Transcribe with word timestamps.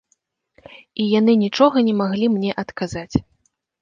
І 1.03 1.05
яны 1.19 1.35
нічога 1.43 1.77
не 1.91 1.93
маглі 2.01 2.25
мне 2.39 2.51
адказаць. 2.63 3.15